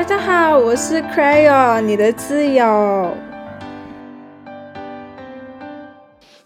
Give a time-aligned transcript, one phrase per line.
[0.00, 3.14] 大家好，我是 Crayon，你的挚友。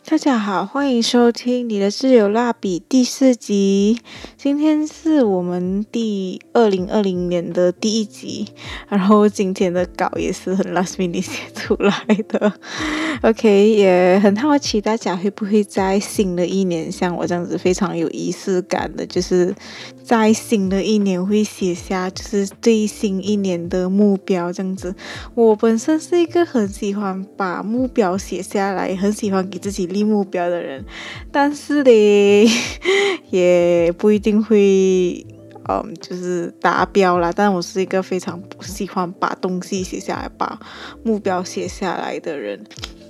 [0.05, 4.01] 大家好，欢迎收听你的挚友蜡笔第四集。
[4.37, 8.49] 今天是我们第二零二零年的第一集，
[8.89, 11.93] 然后今天的稿也是很 last minute 写出来
[12.29, 12.53] 的。
[13.23, 19.55] OK，也很好奇大家会不会在新的一年像我这样子非常有仪式感的，就是
[20.05, 24.95] 在新的一年会写下就是对新一年的目标这样子。
[25.35, 30.05] 我本身是一个很喜欢把目标写下来，很喜欢给自己立。
[30.05, 30.85] 目标的人，
[31.33, 32.47] 但是嘞，
[33.31, 35.27] 也不一定会，
[35.67, 37.33] 嗯，就是达标啦。
[37.35, 40.61] 但我是一个非常喜欢把东西写下来、把
[41.03, 42.63] 目标写下来的人。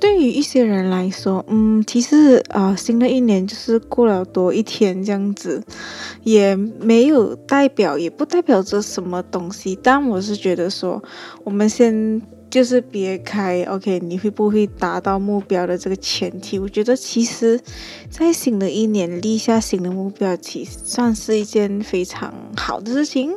[0.04, 5.62] 对于一些人来说，嗯，其实啊，新的一年就是过了多一天这样子，
[6.24, 9.78] 也没有代表，也不代表着什么东西。
[9.82, 11.02] 但我是觉得说，
[11.42, 12.20] 我们先。
[12.50, 13.98] 就是别开，OK？
[13.98, 16.56] 你会不会达到目标的这个前提？
[16.56, 17.60] 我觉得其实，
[18.08, 23.32] 在新的一年立下新的目标，其实算是一件非常好的事情，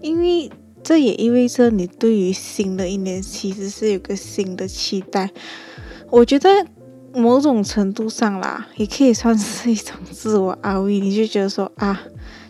[0.00, 0.50] 因为
[0.82, 5.30] 这也意味着你对于新的一年其实是有个新的期待。
[6.10, 6.48] 我觉得
[7.12, 11.00] 某种程度上啦，也可以算是一种自我安慰。
[11.00, 12.00] 你就觉得说啊。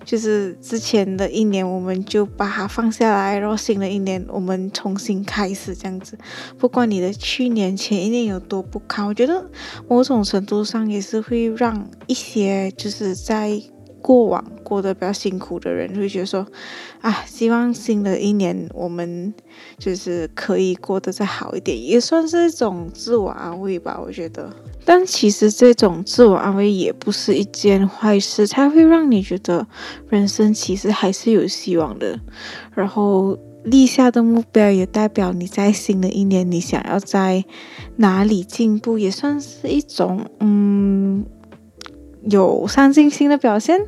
[0.04, 6.18] 就是之前的一年，我们就把它放下来，然后新的一年我们重新开始这样子。
[6.58, 9.50] 不管你的去年前一年有多不堪，我觉得
[9.88, 13.62] 某种程度上也是会让一些就是在。
[14.04, 16.46] 过往过得比较辛苦的人会觉得说，
[17.00, 19.32] 啊，希望新的一年我们
[19.78, 23.98] 就是可以过得再好一点，也算是一种自我安慰吧。
[23.98, 29.66] 我觉得，但其实这种自我安慰也不是一件坏事，它会让你觉得
[30.10, 32.20] 人生其实还是有希望的。
[32.74, 37.42] 然后立下的目标也代表你在新的一年你想要在
[37.96, 41.24] 哪里进步，也算是一种嗯。
[42.30, 43.78] 有上进心的表现，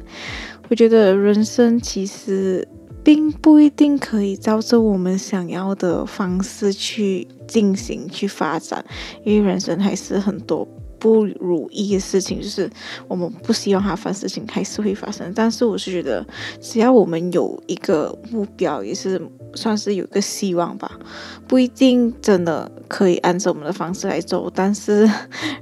[0.69, 2.67] 我觉得人生其实
[3.03, 8.85] 并不一定可以照着我们想要的方式去进行、去发展，
[9.25, 10.67] 因为人生还是很多。
[11.07, 12.69] 不如意的事情，就是
[13.07, 15.33] 我们不希望它发生，事情还是会发生。
[15.37, 16.27] 但是我是觉得，
[16.61, 19.23] 只要我们有一个目标，也是
[19.55, 20.99] 算是有个希望吧。
[21.47, 25.09] 不一定真的可以按照我们的方式来走，但是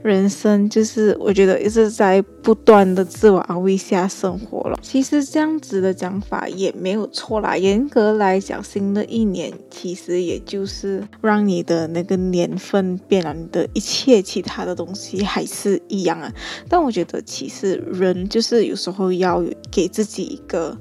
[0.03, 4.79] 人生就是我觉得一直在不断的自我安慰下生活了。
[4.81, 7.55] 其实这样子的讲法也没有错啦。
[7.55, 15.23] 严格来讲，新的一年其实也就是让你的那个年份变了，你的一切其他的东西。
[15.35, 16.33] 还是一样啊，
[16.69, 20.79] 但我觉得其实人就是有时候要给自己一个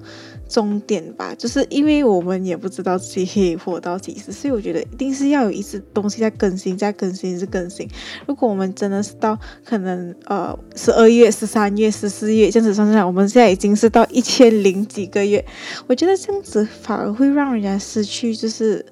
[0.48, 7.90] 终点吧，就是因为我们也不知道自己活到几时，所以我觉得一定是要有一次东西在更新，在更新，是更新。
[8.28, 15.44] 如果我们真的是到可能呃十二月、十三月、十四月这样子算下来，我们现在已经是到一千零几个月，
[15.88, 18.86] 我觉得这样子反而会让人家失去就是。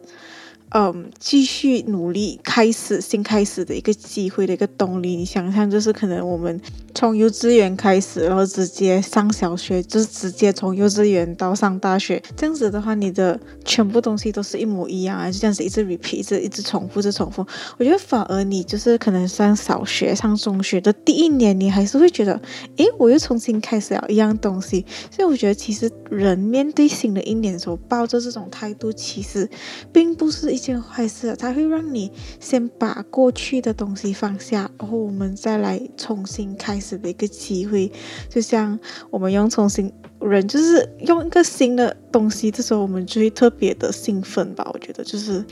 [0.74, 5.18] 嗯，继续努力，开始新开始的一个机会的一个动力。
[5.18, 6.62] 你想象，就是可能我们
[6.96, 17.46] 从幼稚园开始，然后直接上小学，就是直接从幼稚园到上大学，这样子的话，你的全部东西都是一模一样啊，就这样子一直 repeat，一直一直重复，一直重复。
[17.78, 22.42] 我觉得反而你就是可能上小学、上中学的第一年，你还是会觉得，
[22.78, 24.86] 诶，我又重新开始了一样东西。
[25.12, 29.50] 所以我觉得，其实人面对新的一年的时候，抱着这种态度，其实
[29.92, 30.62] 并不是一。
[30.62, 37.92] 件坏事，它会让你先把过去的东西放下，然后我们再来重新开的一个机会。
[38.28, 44.70] 就像我们用重新人，就是用一个新的东西，这时候我们就会特别的兴奋吧。
[44.74, 45.46] 我觉得就是。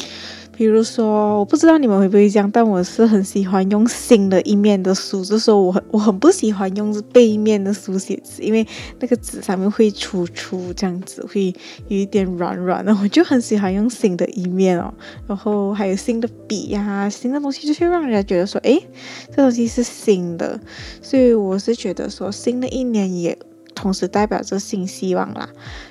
[0.60, 5.24] 比如说，我不知道你们会不会这样，但我是很喜欢用新的一面的书。
[5.24, 8.68] 就说我很我很不喜欢用背面的书写字，因为
[9.00, 11.56] 那个纸上面会粗粗这样子，会
[11.88, 12.94] 有一点软软的。
[13.02, 14.94] 我就很喜欢用新的一面哦，
[15.26, 18.86] 然后还有新的笔呀，新的东西，就是让人家觉得说，诶，
[19.30, 20.60] 这东西是新的。
[21.02, 23.40] 所以我是觉得说，新的一年也。
[23.80, 25.48] 同时代表着新希望啦，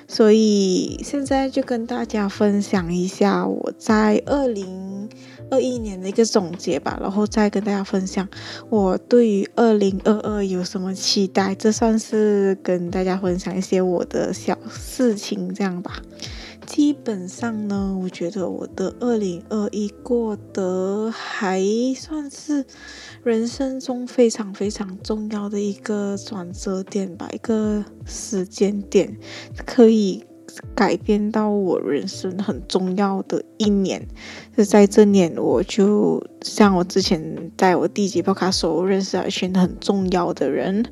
[0.07, 5.09] 所以现在就跟大家分享一下我在二零
[5.49, 8.27] 二一年的一个总结吧，然后再跟大家分享
[8.69, 11.55] 我对于二零二二有什么期待。
[11.55, 15.99] 这算是跟大家分享一些我的小事情，这样吧。
[16.69, 21.59] 基本上呢，我觉得我的二零二一过得还
[21.95, 22.63] 算是
[23.23, 29.17] 人生中非常非常重要的一个转折点吧，一个时间点，
[29.65, 30.23] 可以
[30.75, 34.07] 改变到我人生很重要的一年，
[34.55, 40.85] 就在这年，我就像我之前在我第几波卡时候认识了一群很重要的人，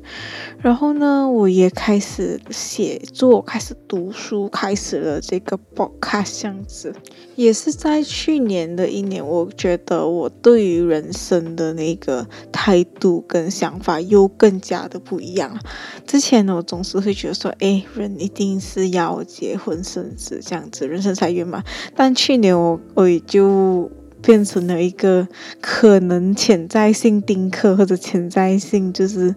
[0.60, 6.94] 然后呢，我也开始写作，开始读书，开始了这个博卡箱子，
[7.34, 15.60] 也是在去年的一年，我觉得我对于人生的那个态度跟想法又更加的不一样了。
[16.06, 21.64] 之前呢，我总是会觉得说，哎，人一定是要结婚生子这样子，人生才圆满。
[21.96, 23.90] 但去年我我也就
[24.22, 25.26] 变成了一个
[25.60, 29.34] 可能潜在性丁克或者潜在性就是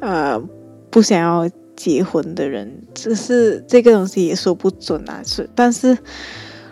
[0.00, 0.40] 呃
[0.90, 5.22] 不想要结婚的人，只是这个东西也说不准啊。
[5.24, 5.96] 是，但是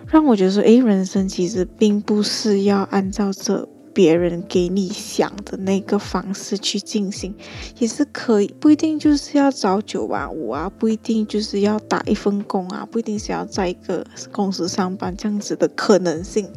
[0.09, 3.69] 让我觉得说，哎，人生其实并不是要按照这。
[3.95, 7.35] 别人给你想的那个方式去进行，
[7.79, 16.49] 也是可以，不一定就是要早九晚五啊，不一定就是要打一份工啊，不一定是要在一个公司上班这样子的可能性，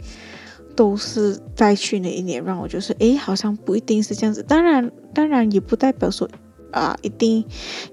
[0.76, 4.44] 都是在去年一年让我就是，诶，好像不一定是这样子。
[4.44, 6.30] 当然，当然也不代表说。
[6.72, 7.46] 啊，一定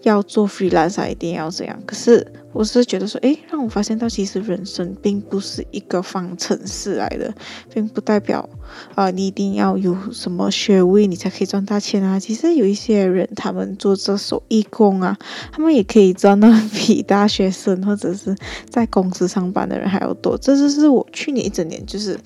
[0.02, 1.80] 要做 freelancer，一定要这样。
[1.86, 7.32] 可是我是觉得说，诶，让我发现到其实人生并不是一个方程式来的，
[7.72, 8.50] 并不代表
[8.96, 12.18] 啊，你一定要有什么学位你才可以赚大钱啊。
[12.18, 15.16] 其实有一些人，他们做这手艺工啊，
[15.52, 18.34] 他们也可以赚到比大学生或者是
[18.68, 20.36] 在公司上班的人还要多。
[20.36, 22.18] 这就是我去年一整年就是。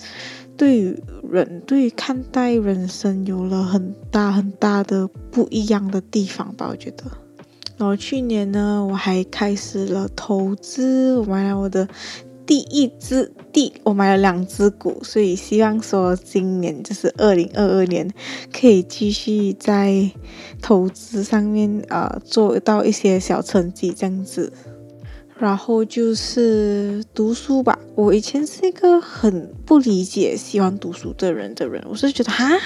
[0.56, 7.04] 对于人，对看待人生有了很大很大的不一样的地方吧，我觉得。
[7.76, 11.86] 然后去年呢，我还开始了投资，我买了我的
[12.46, 18.10] 第一只第，我买了两只股，所以希望说今年就是二零二二年，
[18.50, 20.10] 可以继续在
[20.62, 24.50] 投资上面啊做到一些小成绩这样子。
[25.38, 27.78] 然后就是读书吧。
[27.94, 32.58] 我以前是一个很不理解喜欢读书的人的人，我是觉得哈，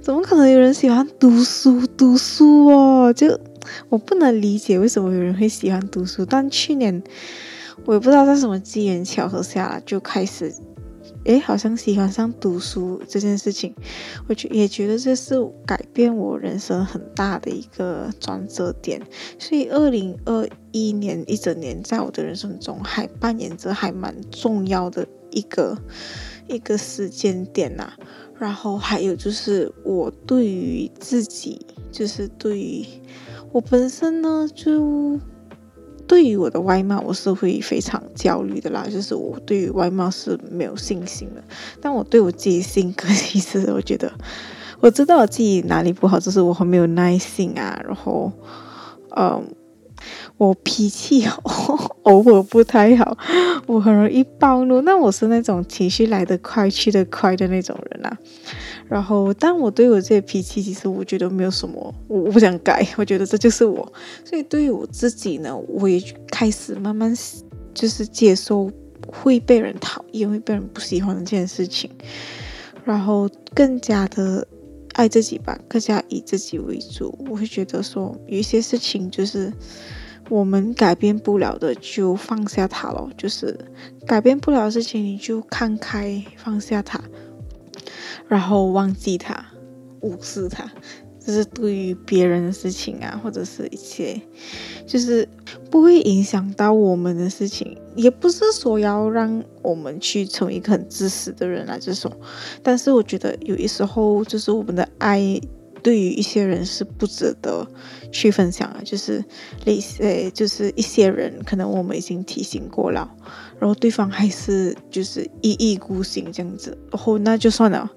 [0.00, 1.86] 怎么可能有人喜欢读书？
[1.96, 3.38] 读书哦，就
[3.88, 6.24] 我不能理解为什么有人会喜欢读书。
[6.24, 7.02] 但去年
[7.84, 10.54] 我也不知道在什么机缘巧合下就开始。
[11.28, 13.74] 诶，好像喜欢上读书这件事情，
[14.28, 15.34] 我觉也觉得这是
[15.66, 18.98] 改变我人生很大的一个转折点。
[19.38, 25.76] 所以，二零二一年一整年在我的人生中还扮演着还蛮重要的一个
[26.48, 27.92] 一个时间点呐。
[28.38, 32.86] 然后还有就是我对于自己，就是对于
[33.52, 35.20] 我本身呢，就。
[36.08, 38.84] 对于我的外貌，我是会非常焦虑的啦。
[38.90, 41.44] 就是我对于外貌是没有信心的。
[41.80, 44.10] 但我对我自己性格， 其实我觉得
[44.80, 47.80] 我知道我自己哪里不好，就是我很没有耐心啊。
[47.86, 48.32] 然后，
[49.16, 49.54] 嗯。
[50.36, 51.26] 我脾气
[52.04, 53.18] 偶尔不太好，
[53.66, 54.80] 我很容易暴怒。
[54.82, 58.16] 那我是那种情绪来得快去得快的那种人啊。
[58.88, 62.86] 然后，但我对我这些脾气，其实我觉得没有什么，我我不想改。
[62.96, 63.92] 我觉得这就是我。
[64.24, 67.14] 所以，对于我自己呢，我也开始慢慢
[67.74, 68.70] 就是接受
[69.06, 71.90] 会被人讨厌、会被人不喜欢的这件事情，
[72.84, 74.46] 然后更加的
[74.94, 77.16] 爱自己吧，更加以自己为主。
[77.30, 79.52] 我会觉得说，有一些事情就是。
[80.30, 83.08] 我们改变不了的，就放下它咯。
[83.16, 83.58] 就是
[84.06, 87.02] 改变不了的事情，你就看开，放下它，
[88.28, 89.44] 然后忘记他，
[90.00, 90.70] 无视他。
[91.18, 94.18] 就是对于别人的事情啊，或者是一些，
[94.86, 95.28] 就是
[95.70, 102.10] 不会影响到我们的事情，也不是说要让我们去成为一个很自私的人啊，这种。
[102.62, 105.38] 但是我觉得有的时候，就是我们的爱。
[105.82, 107.66] 对于一些人是不值得
[108.12, 109.24] 去分享啊，就是
[109.64, 113.10] 类似，就是一些人可能我们已经提醒过了，
[113.58, 117.90] 然后对方还是就是一意孤行这样子，然后那就算了。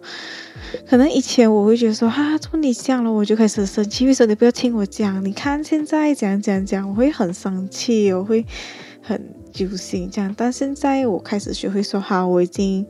[0.87, 5.23] 可能以前我会觉得说，哈，怎么你讲了我就开始生气，为什么你不要听我讲？
[5.25, 8.45] 你看现在讲讲讲，我会很生气，我会
[9.01, 9.40] 很。
[9.51, 12.85] 揪心这样，但现在我开始学会说好，我已经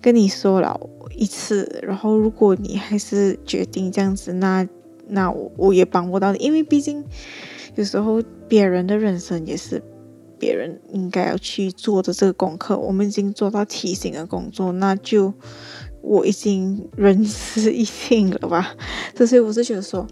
[0.00, 0.78] 跟你说了
[1.16, 4.66] 一次，然后如果你还是决定这样子，那
[5.08, 7.04] 那我我也帮不到你，因为毕竟
[7.74, 9.82] 有时候别人的人生也是
[10.38, 15.34] 别人应该要去做的这个功课，我们已经做到提醒的工作，那就
[16.00, 18.74] 我已经仁至义尽了吧。
[19.14, 20.06] 所以我是觉得说，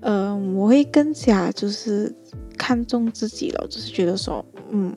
[0.00, 2.14] 嗯，我会更加就是
[2.58, 4.94] 看重自己了，就是觉得说，嗯。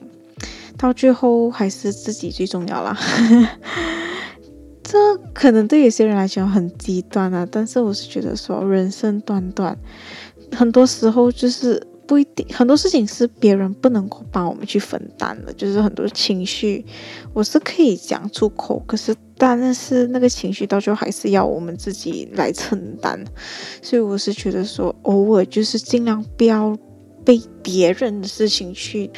[0.78, 2.96] 到最后还是自己最重要啦。
[4.82, 4.96] 这
[5.34, 9.76] 可能对有些人来讲很极端啊，但是我是觉得说人生短短，
[10.52, 16.86] 很多时候就是不一定很多事情是别人不能够帮我们去分担的，就是很多情绪
[17.34, 23.22] 我是可以讲出口，可是但是那个情绪到最后还是要我们自己来承担，
[23.82, 26.74] 所以我是觉得说偶尔就是尽量不要
[27.26, 29.10] 被别人的事情去。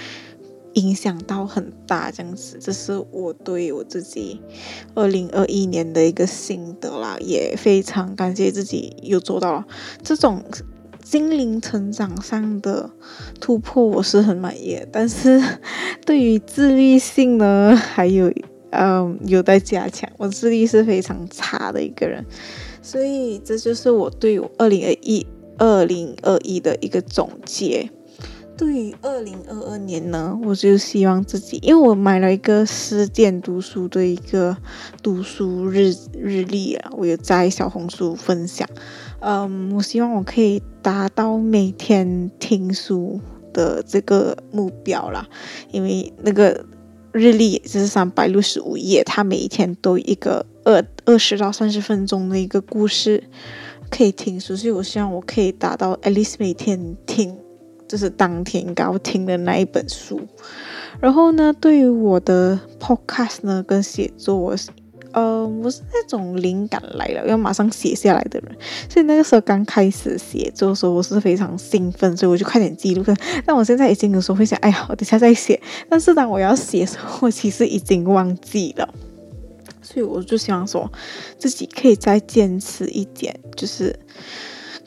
[0.74, 4.40] 影响到很大，这样子，这是我对我自己
[4.94, 9.64] 二零二一年的一个心得啦，也非常感谢自己有做到
[10.02, 10.44] 这种
[11.04, 12.88] 心灵成长上的
[13.40, 14.80] 突破，我是很满意。
[14.92, 15.42] 但是
[16.06, 18.32] 对于自律性呢，还有
[18.70, 22.24] 嗯有待加强，我自律是非常差的一个人，
[22.80, 25.26] 所以这就是我对我二零二一
[25.58, 27.90] 二零二一的一个总结。
[28.60, 34.54] 对于二零二二年呢，我就希望自己，因为我买了一个十点读书的一个
[35.02, 38.68] 读书日日历啊，我有在小红书分享。
[39.20, 43.18] 嗯，我希望我可以达到每天听书
[43.54, 45.26] 的这个目标啦，
[45.72, 46.66] 因为那个
[47.12, 53.24] 日历就是三百六十五页，它每一天都一个二二十到三十分钟的一个故事
[53.90, 57.39] 可以听书，所以我希望我可以达到 at least 每天听。
[57.90, 60.20] 就是当天刚听的那一本书，
[61.00, 64.70] 然后呢，对于我的 podcast 呢，跟写作，我是，
[65.10, 68.56] 呃，我是那种灵感来了要马上写下来的人，
[68.88, 73.04] 所以那个时候刚开始写作的时候，我是非常兴奋，所以我就快点记录。
[73.44, 75.60] 但我现在已经有时候会想，哎呀，我等下再写。
[75.88, 78.88] 但是当我要写的时候，我其实已经忘记了，
[79.82, 80.88] 所以我就希望说
[81.36, 83.98] 自己可以再坚持一点，就是。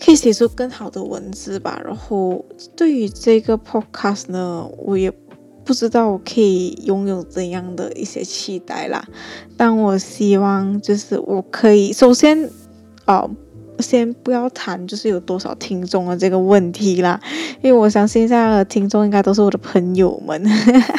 [0.03, 1.81] 可以写出更好的文字吧。
[1.83, 2.43] 然后
[2.75, 5.11] 对于这个 podcast 呢，我也
[5.63, 9.05] 不知道我可以拥有怎样的一些期待啦。
[9.55, 12.49] 但我希望就是我可以首先，
[13.05, 13.29] 哦，
[13.79, 17.19] 先不要谈就是有多少听众的这个问题啦，
[17.61, 20.43] 因为我相信现在的听众应该都是我的朋友们。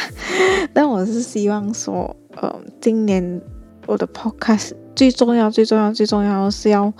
[0.73, 3.41] 但我是希望说，呃，今年
[3.85, 6.93] 我的 podcast 最重要、最重要、最重要的是要。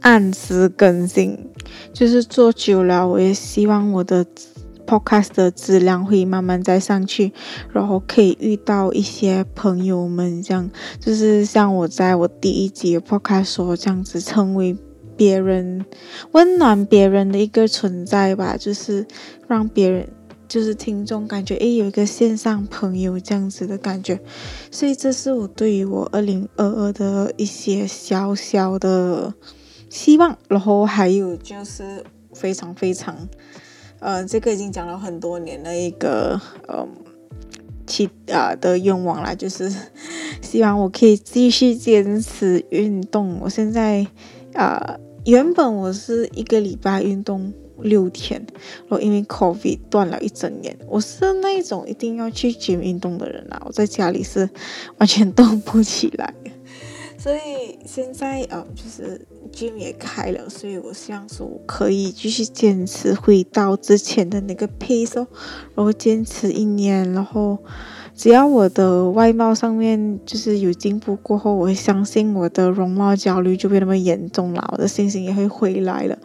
[0.00, 1.38] 按时更新，
[1.92, 4.26] 就是做久了，我也希望我的
[4.84, 7.32] podcast 的质量会慢慢再上去，
[7.72, 10.68] 然后可以遇到一些朋友们，这样
[10.98, 14.76] 就是像我在我第一集 podcast 说这样子，成为
[15.16, 15.86] 别人
[16.32, 19.06] 温暖别人的一个存在吧，就是
[19.46, 20.08] 让别人
[20.52, 24.20] 就是听众感觉诶有一个线上朋友这样子的感觉，
[24.70, 29.32] 所以这是我对于我二零二二的一些小小的。
[29.88, 32.04] 希望，然后还有就是
[32.34, 33.28] 非常非常，
[33.98, 36.86] 呃，这个已经讲了很多年的一个，嗯，
[37.86, 39.72] 期啊的愿望啦，就是
[40.42, 43.38] 希望我可以继续坚持运动。
[43.40, 44.06] 我现在
[44.52, 48.44] 啊，原本我是一个礼拜运动六天，
[48.88, 50.76] 然后因为 COVID 断了一整年。
[50.88, 54.48] 我是那一种一定要去 gym 运动的人啊，我在家里是
[54.98, 56.34] 完全动不起来。
[57.18, 65.28] 所以现在呃，就是 gym 也开了，所以我希望说我可以继续坚持回到之前的那个 pace 哦，
[65.76, 67.58] 然后坚持一年，然后
[68.14, 76.16] 只要我的外貌上面就是有进步过后，我会相信我的容貌焦虑就没那么严重了，我的信心也会回来了。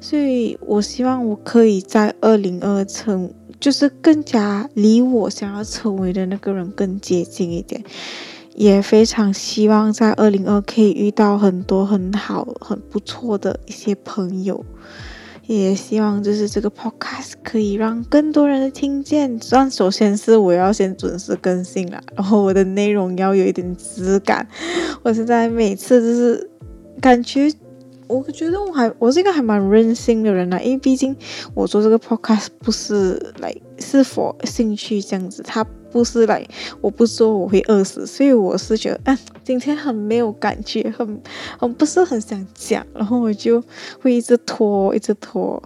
[0.00, 3.30] 所以我希望我可以在二零二成，
[3.60, 7.82] 就是更加离我想要成为的那个人更接近一点。
[8.54, 14.62] 也非常希望在二零二可以遇到很多很好、很不错的一些朋友，
[15.46, 19.38] 也希望就是这个 podcast 可以让更多人听见。
[19.50, 24.46] 但首先是我要先准时更新了，然后我的内容要有一点质感。
[25.02, 26.50] 我现在每次就是
[27.00, 27.52] 感觉，
[28.06, 31.14] 我觉得我还我是一个还蛮任性的人啦，因为毕竟
[31.54, 35.66] 我做这个 podcast 不是来是否兴趣这样子，他。
[35.92, 36.44] 不是来，
[36.80, 41.22] 我不说我会饿死，所以我是觉得，嗯，今天很没有感觉，很，
[41.58, 43.62] 很不是很想讲，然后我就
[44.00, 45.62] 会一直拖，一直拖，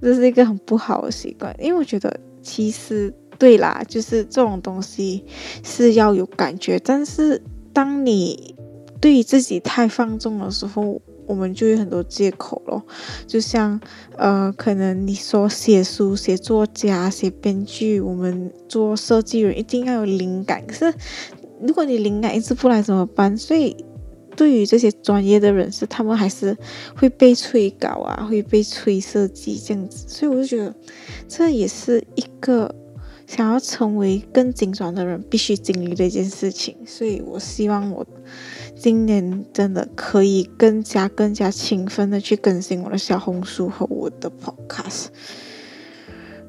[0.00, 5.24] 这是一个很不好的习惯，因为我觉得其实对啦，就是这种东西
[5.64, 7.42] 是要有感觉，但是
[7.72, 8.54] 当你
[9.00, 11.00] 对自己太放纵的时候。
[11.26, 12.82] 我们就有很多借口咯，
[13.26, 13.80] 就像
[14.16, 20.62] 呃，可能你说写书、写作家、写编剧，我们做设计人一定要有灵感。
[20.66, 20.94] 可是
[21.60, 23.36] 如果你灵感一直不来怎么办？
[23.36, 23.76] 所以
[24.36, 26.56] 对于这些专业的人士，他们还是
[26.94, 30.04] 会被催稿啊，会被催设计这样子。
[30.08, 30.74] 所以我就觉得
[31.28, 32.74] 这也是一个
[33.26, 36.76] 想要成为更精专的人必须经历的一件事情。
[36.86, 38.06] 所以我希望我。
[38.84, 45.06] 今年真的可以更加更加勤奋的去更新我的小红书和我的 podcast。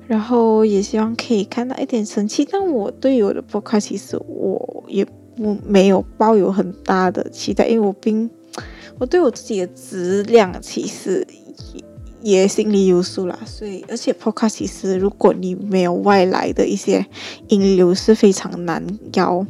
[0.05, 2.45] 然后也希望可以看到一点成绩。
[2.51, 5.05] 但我对我的 podcast 其实我也
[5.37, 8.29] 不没有抱有很大的期待，因为我并
[8.99, 11.25] 我对我自己的质量其实
[12.21, 13.39] 也也心里有数啦。
[13.45, 17.05] 所以，而且 podcast 其实如果你没有外来的一些
[17.47, 19.47] 引流是非常难要，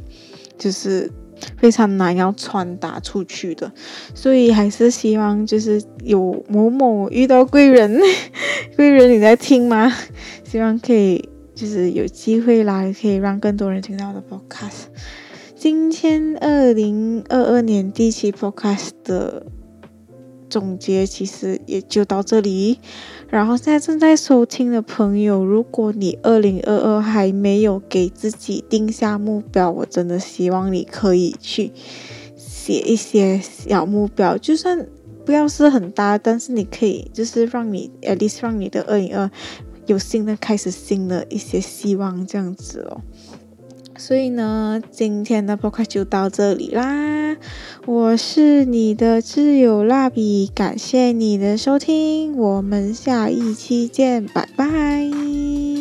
[0.56, 1.12] 就是
[1.58, 3.72] 非常难要传达出去的。
[4.14, 8.00] 所以还是希望就是有某某遇到贵人，
[8.76, 9.92] 贵人你在听吗？
[10.44, 14.86] 希望可以就是有机会啦，可以让更多人听到我的 podcast。
[15.56, 19.46] 今天二零二二年第一期 podcast 的
[20.56, 22.80] 总结其实也就到这里。
[23.30, 31.74] 然后现在正在收听的朋友，如果你二零二二还没有给自己定下目标，我真的希望你可以去
[32.38, 34.88] 写一些小目标，就算
[35.26, 39.30] 不要是很大，但是你可以就是让你 at least 让你的二零二
[39.88, 43.02] 有新的开始，新的一些希望这样子哦。
[43.98, 47.36] 所以呢，今天的播客就到这里啦。
[47.88, 55.75] 我是你的挚友蜡笔，感谢你的收听，我们下一期见，拜拜。